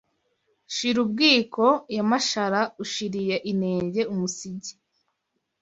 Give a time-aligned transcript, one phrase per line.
[0.73, 1.65] Shirubwiko
[1.95, 4.71] ya Mashara Ushiriye inenge umusigi